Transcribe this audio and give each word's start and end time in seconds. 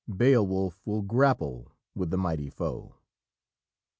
Beowulf 0.09 0.81
will 0.83 1.03
grapple 1.03 1.73
with 1.93 2.09
the 2.09 2.17
mighty 2.17 2.49
foe." 2.49 2.95